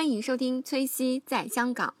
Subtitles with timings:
[0.00, 1.92] 欢迎收听崔西在香港。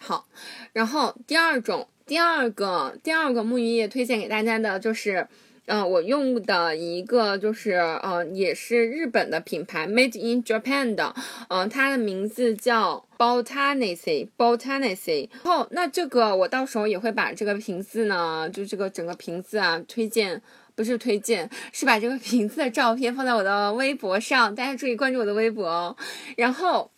[0.00, 0.26] 好，
[0.72, 1.86] 然后第二种。
[2.08, 5.28] 第二个，第二个沐浴液推荐给大家的就是，
[5.66, 11.14] 呃，我用的一个就是，呃，也是日本的品牌，Made in Japan 的，
[11.50, 15.28] 呃，它的名字叫 Botanisi，Botanisi。
[15.44, 20.40] 然后，那这个我到时候也会把这个瓶子呢，就这个整个瓶子啊，推荐。
[20.74, 25.96] 不是推荐，是把这个瓶子的照片放在我的微博上，大家注意关注我的微博哦。
[26.36, 26.88] 然后，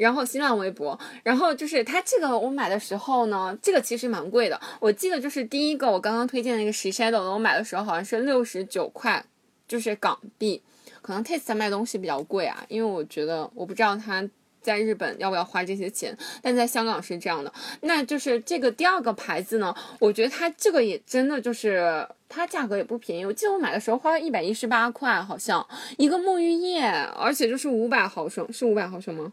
[0.00, 4.58] 然后新浪微博，然后就是它这个我买的时候呢，这个其实蛮贵的。
[4.80, 9.22] 我记得就是第一个我刚刚推荐那个 Shiseido 的，我买的时候好像是六十九块，
[9.68, 10.62] 就是港币。
[11.02, 14.26] 可能 Taste 卖东西比较贵啊，因为我觉得我不知道它
[14.62, 17.52] 在日本要不要花这些钱，但在香港是这样的。
[17.82, 23.26] 那就是这个第二个牌子呢，我觉得它这个也真的就是它价格也不便宜。
[23.26, 25.66] 我记得我买的时候花了一百一十八块，好像
[25.98, 26.86] 一个沐浴液，
[27.18, 29.30] 而且就是五百毫升，是五百毫升吗？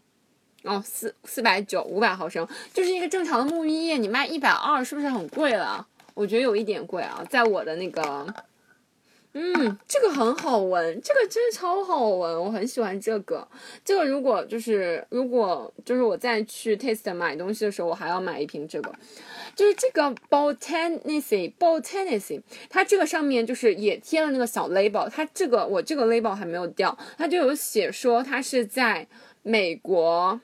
[0.67, 5.87] 哦，四四百九，五百毫升，就是一个正常的沐浴液，你卖一百二，是不是很贵了？
[6.13, 8.25] 我觉得有一点贵啊，在我的那个，
[9.33, 13.47] 嗯，这个很好闻，这个真的超好闻，我很喜欢这个。
[13.85, 18.91] 这个如果就是如果就是我再去 Taste 买东西的时候，我还要买一瓶这个。
[19.55, 29.07] 就是这个 Botanisi Botanisi，它这个上面就是也贴了那个小 label，它这个我这个 label 还没有掉，它就有写说它是在
[29.43, 30.41] 美国。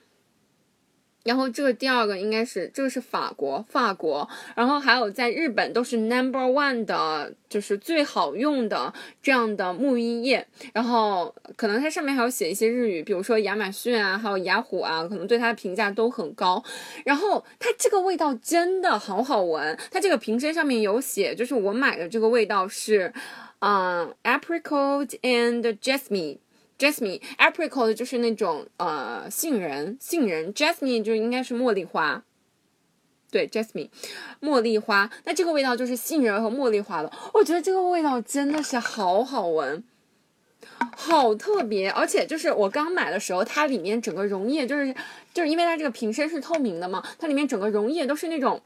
[1.24, 8.92] 然后这个第二个应该是这个是法国，法国，然后还有在日本都是 number one 的，就是最好用的
[9.22, 10.46] 这样的沐浴液。
[10.72, 16.62] 然后可能它上面还有写一些日语，比如说亚马逊啊，还有雅虎啊，可能对它的评价都很高。
[17.04, 23.12] 然后它这个味道真的好好闻，它这个瓶身上面有写，就是我买的这个味道是，
[23.60, 26.38] 嗯、apricot and jasmine。
[26.76, 32.24] Jasmine apricot 就是那种呃杏仁，杏仁 jasmine 就应该是茉莉花，
[33.30, 33.88] 对 jasmine
[34.42, 39.84] 茉莉花，那这个味道就是杏仁和茉莉花的，我觉得这个味道真的是好好闻，
[40.96, 44.92] 好特别，而且就是我刚买的时候，它里面整个溶液就是
[45.32, 48.60] 就是因为它这个瓶身是透明的嘛，它里面整个溶液都是那种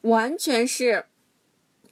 [0.00, 1.04] 完全是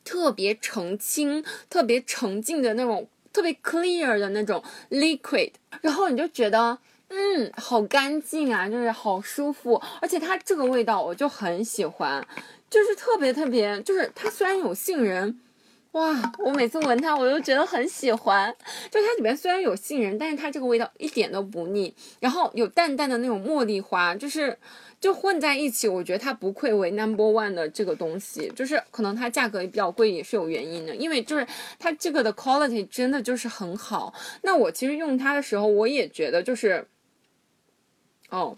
[0.03, 3.09] 特别澄清、特别澄净的那种。
[3.37, 5.53] 特别 clear 的那种 liquid，
[5.83, 12.27] 然后你就觉得，嗯，好干净啊，就是好舒服，而且它这个味道我就很喜欢，
[12.71, 15.39] 就是特别特别，就是它虽然有杏仁，
[15.93, 18.51] 哇，我每次闻它我就觉得很喜欢，
[18.91, 24.57] 就它里面虽然有杏仁，但是它这个味道一点都不腻，然后有淡淡的那种茉莉花，就是。
[24.99, 31.47] 就混在一起，我觉得它不愧为 number one 的这个东西，就是可能它价格也比较贵，也是有原因的，因为就是
[31.79, 34.13] 它这个的 quality 真的就是很好。
[34.43, 36.87] 那我其实用它的时候，我也觉得就是，
[38.31, 38.57] 哦，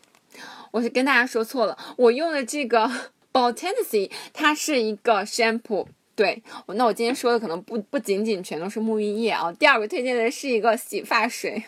[0.71, 2.89] 我是跟大家说错了，我用的这个
[3.33, 5.87] Botanisi 它是一个 shampoo。
[6.15, 9.53] 对，那我今天说的可能不不仅仅全都是沐浴液啊。
[9.53, 11.63] 第二个推荐的是一个洗发水。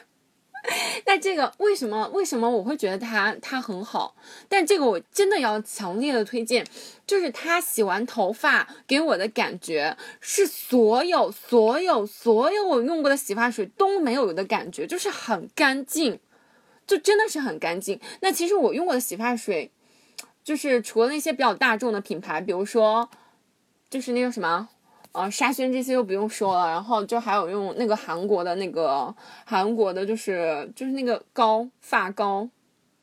[1.07, 4.15] 那这个为什么为什么我会觉得它它很好？
[4.49, 6.65] 但这个我真的要强烈的推荐，
[7.07, 16.21] 就是它洗完头发给我的感觉是所有所有所有我用过的洗发水都没有的感觉，就是很干净，
[16.87, 17.99] 就真的是很干净。
[18.21, 19.73] 那其实我用过的洗发水，
[20.45, 23.09] 就是除了那些比较大众的品牌，比如说
[23.89, 24.69] 就是那个什么。
[25.13, 29.13] 呃，沙宣这些就不用说了，然后就还有用那个韩国的那个
[29.45, 32.49] 韩国的，就是就是那个膏发膏，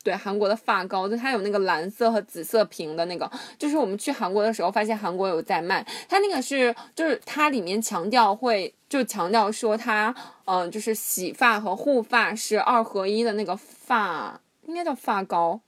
[0.03, 10.15] 对，韩国的发膏，就它有那个蓝色和紫色瓶的那个，就是我们去韩国的时候发现韩国有在卖，它那个是就是它里面强调会就强调说它
[10.45, 15.59] 嗯、呃、就是洗发和护发是二合一的那个发，应该叫发膏，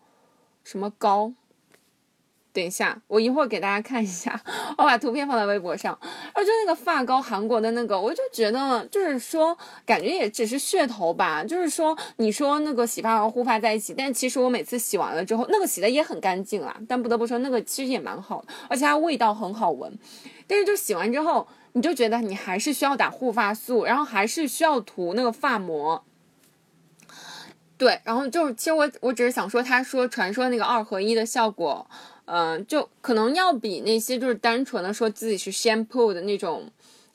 [0.64, 1.34] 什么膏？
[2.60, 4.38] 等一下，我一会儿给大家看一下，
[4.78, 5.98] 我把图片放在微博上。
[6.34, 11.42] 而就那个发膏，韩国的那个，我就觉得就是说，感觉也只是噱头吧。
[11.42, 16.76] 就是说，你说那个洗发和护发在一起，但其实我每次洗完了之后，那个洗的也很干净啦。
[16.86, 19.98] 但不得不说，那个其实也蛮好的，而且它味道很好闻。
[20.46, 26.04] 但是就洗完之后，你就觉得你还是需要打护发素，然后还是需要涂那个发膜。
[27.78, 31.90] 对，然后就是，其实我我只是想说，他说传说那个二合一的效果。
[32.32, 36.70] 嗯、就可能要比那些就是单纯的说自己是 shampoo 的那种。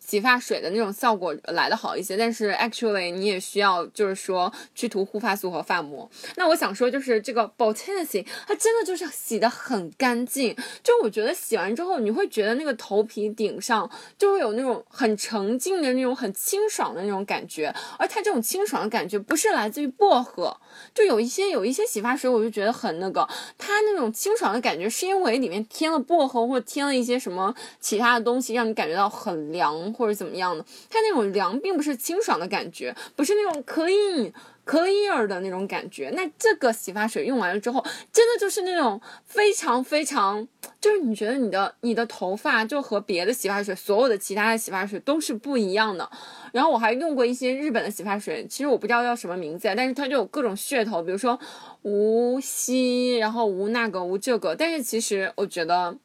[0.07, 6.09] 洗发水的那种效果来的好一些，但是 actually 你也需要就是说去涂护发素和发膜。
[6.37, 20.55] 那我想说就是这个 Botanicy 它真的就是洗的很干净，就我觉得洗完之后你会觉得那个头皮顶上就会有那种很沉静的那种很清爽的那种感觉，而它这种清爽的感觉不是来自于薄荷，
[20.95, 23.29] 就有一些有一些洗发水我就觉得很那个，
[23.59, 30.65] 它那种清爽的感觉是因为里面添了薄荷或添了一些什么其他的东西，让你感觉到很凉或者怎么样的。
[30.91, 34.33] 它那种凉并不是清爽的感觉，不是那种 clean。
[34.67, 40.47] Clear 的那种感觉，那这个洗发水用完了之后，真的就是那种非常非常，
[40.81, 46.11] 就是你觉得你的你的头发就和别的洗发水，所有的其他的洗发水都是不一样的。
[46.53, 51.39] 然后我还用过一些日本的洗发水，其实我不知道叫什么名字，但是它就有各种噱头，比如说
[51.83, 55.97] 无锡，然后无那个无这个，但是其实我觉得。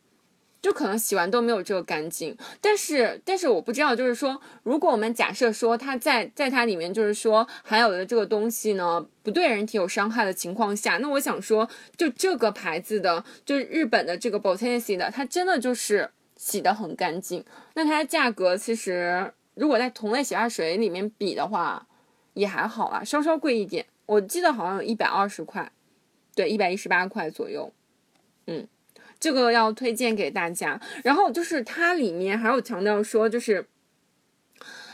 [0.61, 17.45] 就可能洗完都没有这个干净，但是但是我不知道，就是说，如果我们假设说它在在它里面就是说含有的这个东西呢，不对人体有伤害的情况下，那我想说，就这个牌子的，就是日本的这个 Botanicy 的，它真的就是洗的很干净。
[17.75, 21.87] 那它的价格其实如果在同类洗发水里面比的话，
[22.33, 25.71] 也还好啊，稍稍贵一点，我记得好像有一百二十块，
[26.35, 27.71] 对，一百一十八块左右，
[28.47, 28.67] 嗯。
[29.19, 33.65] 这个要推荐给大家，然后就是它里面还有强调说，就是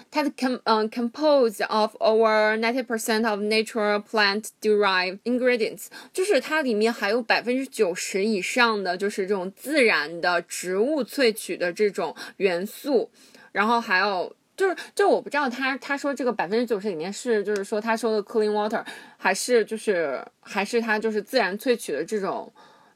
[0.10, 13.12] 它的 com 嗯、composed of over ninety percent of natural plant derived ingredients，就是它里面还有百分之九十以上的就是这种自然的植物萃取的这种元素，
[13.51, 18.83] 然后还有就是就我不知道他他说这个百分之九十里面是就是说他说的 clean water，
[19.18, 22.51] 还是就是还是它就是自然萃取的这种。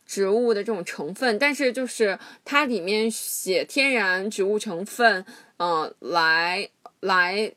[0.10, 5.24] 植物的这种成分，但是就是它里面写天然植物成分，
[5.58, 6.68] 嗯、来
[7.02, 7.54] 来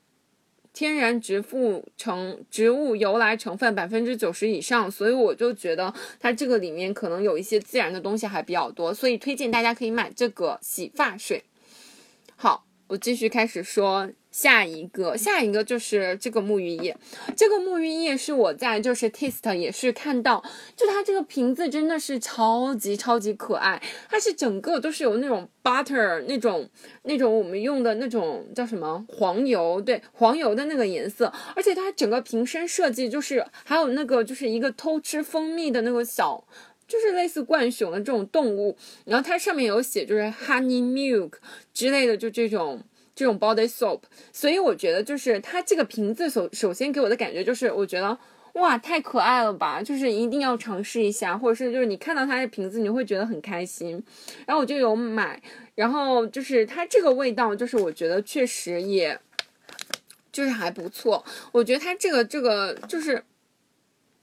[0.75, 11.43] 天然植物成植物由来成分百分之九十以上，所以我就觉得它这个里面可能有一些自然的东西还比较多，所以推荐大家可以买这个洗发水。
[12.37, 16.96] 好，我继续开始说下一个，下一个就是这个沐浴液。
[17.37, 20.43] 这个沐浴液是我在就是 Taste 也是看到，
[20.75, 26.69] 就它这个瓶子真的是超级超级可爱，它是整个都是有那种 butter 那种
[27.02, 36.44] 那种我们用的那种叫什么黄油，对黄油的那个颜色，而且它整个瓶身设计就是还有那个就是一个偷吃蜂蜜的那个小。
[36.88, 38.76] 就是类似浣熊的这种动物，
[39.06, 41.34] 然后它上面有写就是 honey milk
[41.73, 42.82] 之类的，就这种
[43.14, 44.00] 这种 body soap，
[44.32, 48.18] 所以我觉得就是它这个瓶子首首先给我的感觉就是，我觉得
[48.54, 54.02] 哇太可爱了吧，就是一定要尝试一下，或者是就是你看到它的瓶子你会觉得很开心，
[54.46, 55.42] 然后我就有买，
[55.74, 59.18] 然后就是它这个味道就是我觉得确实也，
[60.30, 63.22] 就是还不错，我觉得它这个这个就是。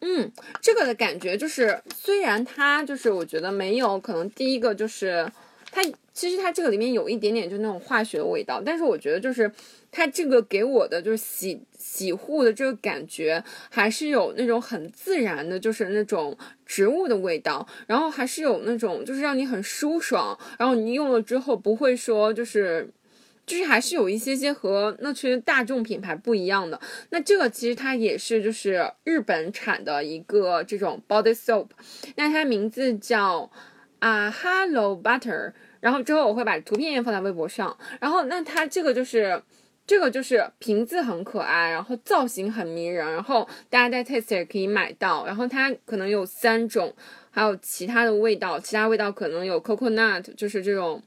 [0.01, 0.31] 嗯，
[0.62, 5.30] 这个的感觉就是，虽然它就是我觉得没有可能第一个就是
[5.71, 5.81] 它
[6.13, 9.51] 其实它这个里面有一点点就那种化学的味道，但是我觉得就是
[9.92, 22.89] 它这个给我的就是洗洗护的这个感觉还是有那种很自然的，就是那种植物的味道，然后还是有那种就是让你很舒爽，然后你用了之后不会说就是。
[23.46, 26.79] 就是还是有一些些和那群大众品牌不一样的。
[27.10, 31.65] 那这个其实它也是就是日本产的一个这种 body soap，
[32.15, 33.50] 那它名字叫
[34.00, 35.53] 啊 Hello Butter。
[35.79, 37.77] 然后之后我会把图片也放在微博上。
[38.01, 39.41] 然后那它这个就是
[39.88, 45.25] 这个就是瓶子很可爱，然后造型很迷人，然后大家在 Taste 也可以买到。
[45.25, 46.94] 然后它可能有三种，
[47.32, 51.01] 还有其他的味道，其他味道可能有 coconut，就是这种。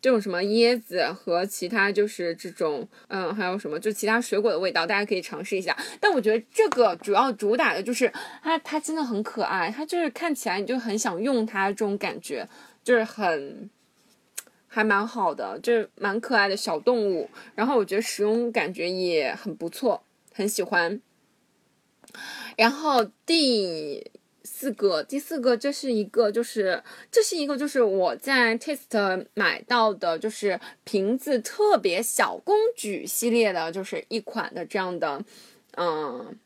[0.00, 5.76] 这种什么椰子和其他就是这种，嗯，还有什么就其他水果的味道，大家可以尝试一下。
[6.00, 8.12] 但我觉得这个主要主打的就是
[8.42, 12.48] 它，它真的很可爱，它就是看起来你就很想用它这种感觉，
[12.84, 13.68] 就是很
[14.68, 17.28] 还蛮好的，就是蛮可爱的小动物。
[17.54, 21.00] 然后我觉得使用感觉也很不错，很喜欢。
[22.56, 24.12] 然后第。
[24.46, 35.22] 四个，第四个，这是一个，就是这是一个，就是我在 Taste 买到的，就是瓶子特别小公举系列的，就是一款的这样的，
[35.76, 36.38] 嗯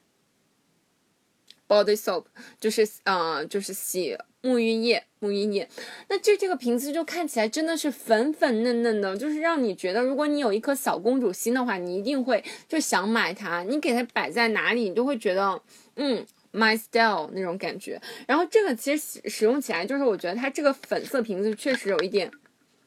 [1.68, 2.24] ，body soap，
[2.58, 5.68] 就是嗯，就是洗沐浴液，沐浴液。
[6.08, 13.62] 那这这个瓶子就看起来真的是粉粉嫩嫩的，就是让你觉得，如果你有一颗小公主心的话，你一定会就想买它。
[13.62, 15.62] 你给它摆在哪里，你就会觉得，
[15.96, 16.26] 嗯。
[16.52, 18.00] My style 那种感觉。
[18.26, 22.30] 然后这个其实使使用起来，就是我觉得它这个粉色瓶子确实有一点。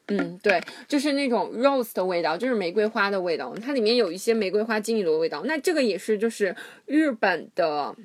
[0.08, 5.44] 嗯，对，就是那种 rose 的味道，就是玫瑰花的味道，它里面有一些玫瑰花精油的味道。
[5.46, 6.54] 那这个也是就是
[6.86, 7.96] 日本的，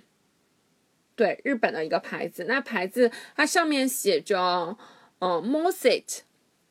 [1.17, 2.45] 对，日本的一个牌子。
[2.45, 4.79] 那牌子它上面写着，
[5.19, 6.21] 嗯 mossit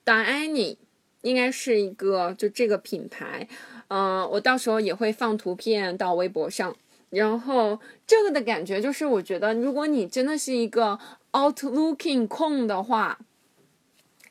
[0.05, 0.77] Diane，
[1.23, 3.49] 应该是一个就这个品牌。
[3.89, 6.73] 嗯、我到时候也会放图片到微博上。
[7.09, 10.99] 然后这个的感觉就是，我觉得如果你真的是一个
[11.31, 13.19] outlooking 控的话，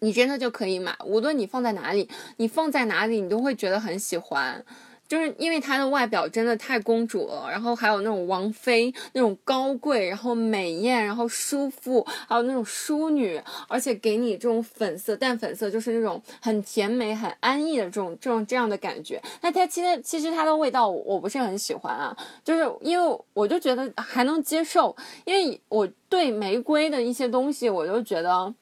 [0.01, 4.65] 你真的就可以买，无论你放在哪里，你放在哪里，你都会觉得很喜欢。
[5.09, 19.23] 就是因为它的外表真的太公主了，然后还有那种王妃那种高贵，然后美艳，然后舒服，还有那种淑女，而且给你这种粉色淡粉色，就是那种很甜美、很安逸的这种这种这样的感觉。
[19.41, 28.55] 那它其实其实它的味道我我不是很喜欢啊，就是因为我就觉得还能接受，因为我对玫瑰的一些东西我就觉得。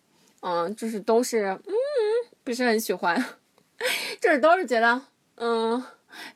[0.47, 1.73] 嗯，就是都是嗯
[2.45, 3.17] 不是很喜欢，
[4.21, 5.01] 就是都是觉得
[5.37, 5.83] 嗯，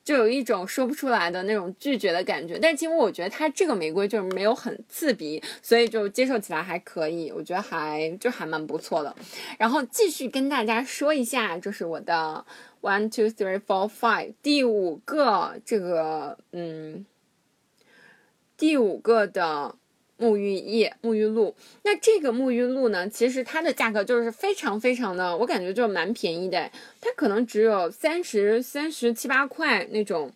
[0.04, 2.58] 就有一种说不出来的那种拒绝的感觉。
[2.58, 9.16] 但其实我觉得它这个玫瑰就是没有很刺鼻，所以就接受起来还可以，我觉得还就还蛮不错的。
[9.58, 12.44] 然后继续跟大家说一下，就是我的
[12.82, 17.06] one two three four five 第五个这个嗯
[18.56, 19.74] 第五个的。
[20.18, 26.70] 沐浴液、沐浴露，那这个沐浴露呢，其实它的价格就是非常非常的，我感觉就蛮便宜的，
[27.00, 30.32] 它可能只有三十三十七八块那种，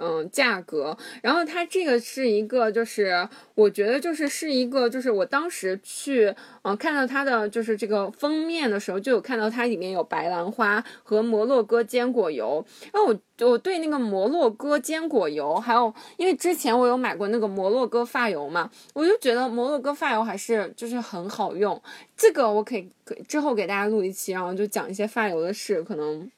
[0.00, 0.96] 嗯，价格。
[1.22, 12.64] 然后它这个是一个，就是我觉得就是是一个，就是我当时去，嗯，看到它的就是这个封面的时候，就有看到它里面有白兰花和摩洛哥坚果油。
[12.92, 21.80] 然后我我对那个摩洛哥坚果油，还有因为之前我有买过那个摩洛哥发油嘛，我就觉得摩洛哥发油还是就是很好用。
[22.16, 26.30] 这个我可以可以之后给大家录一期，然后就讲一些发油的事，可能。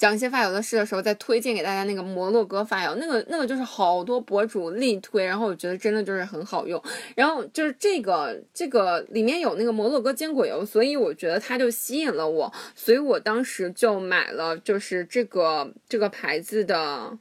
[0.00, 6.82] 讲一些发油的事的时候，再推荐给大家那个摩洛哥发油，那个那个就是好多博主力推，然后我觉得真的就是很好用。
[7.14, 17.18] 然后就是这个这个里面有那个摩洛哥坚果油，所以我觉得它就吸引了我，所以我当时就买了，就是这个这个牌子的。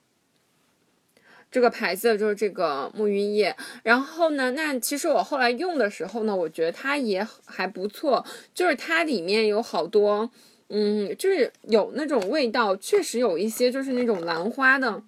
[1.51, 10.29] 这个牌子的就是这个沐浴液，然后呢，那其实我后来用的时候呢，我觉得它也还不错，就是它里面有好多。
[10.69, 15.01] 嗯，就是有那种味道，确实有一些就是那种兰花的，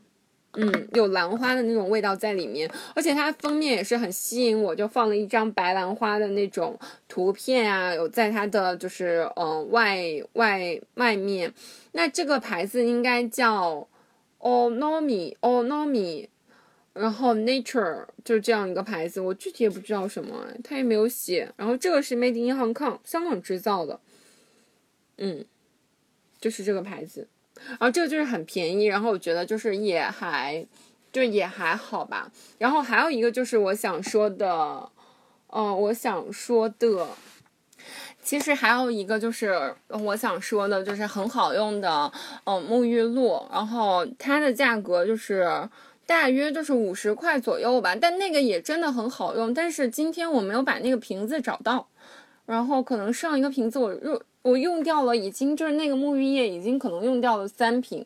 [0.53, 6.77] 嗯，有兰花的那种味道在里面，而且它封面也是很吸引我，就放了一张白兰花的那种
[7.07, 10.01] 图片啊，有在它的就是嗯外
[10.33, 11.53] 外外面，
[11.91, 13.87] 那这个牌子应该叫
[14.39, 16.27] Onomi Onomi，
[16.93, 23.99] 然后 Nature 就这样一个牌子，我具体也不知道什么，它也没有写，然后这个是 Made in Hong Kong 香港制造的，
[25.21, 25.45] 嗯。
[26.41, 27.27] 就是这个牌子，
[27.67, 30.65] 然后这个就是很便宜，然后我觉得就是也还，
[31.11, 32.31] 就也还好吧。
[32.57, 34.89] 然后还有一个就是我想说的，
[35.49, 37.07] 嗯，我想说的，
[38.23, 42.11] 其实还有一个就是我想说的，就是很好用的，
[42.45, 45.69] 嗯，沐浴露，然后它的价格就是
[46.07, 49.53] 大约就是五十块左右吧，但那个也真的很好用。
[49.53, 51.87] 但是今天我没有把那个瓶子找到，
[52.47, 54.19] 然后可能上一个瓶子我入。
[54.43, 58.05] 我用掉了，已经就是那个沐浴液，已经可能用掉了三瓶，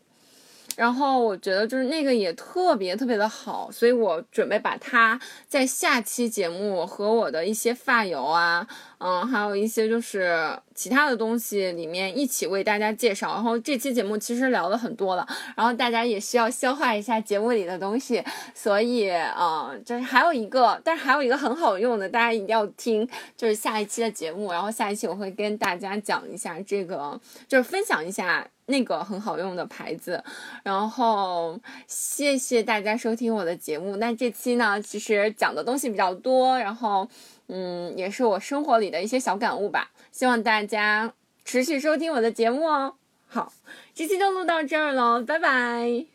[0.76, 13.34] 然后我觉得就是那个也特别特别的好，所以我准备把它在下期节目和我的一些发油啊，嗯，还有一些就是其他的东西里面一起为大家介绍。
[13.34, 24.52] 然后这期节目其实聊了很多了，然后大家也需要消化一下节目里的东西，所以嗯，就是还有一个，但是还有一个很好用的，大家一定要听，就是下一期的节目。
[24.52, 28.48] 然后下一期我会跟大家讲一下这个，就是分享一下。
[28.68, 30.24] 那个很好用的牌子，
[30.64, 31.56] 然后
[31.86, 33.98] 谢谢大家收听我的节目。
[33.98, 37.08] 那这期呢，其实讲的东西比较多，然后
[37.48, 39.92] 嗯，也是我生活里的一些小感悟吧。
[40.12, 42.96] 希望大家持续收听我的节目哦。
[43.28, 43.52] 好，
[43.94, 46.15] 这期就录到这儿了，拜拜。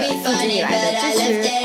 [0.03, 1.61] 一直以来的支持。